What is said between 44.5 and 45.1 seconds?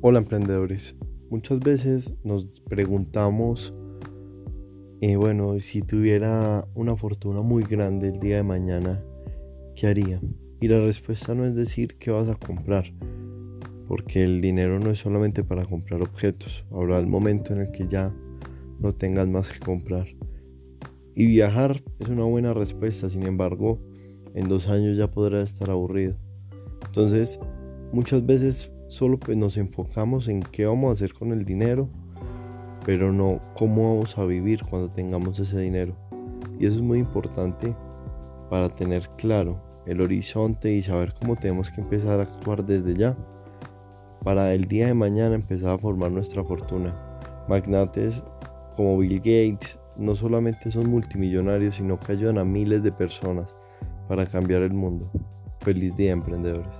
el día de